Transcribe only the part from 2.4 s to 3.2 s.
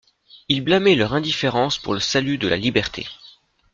la liberté.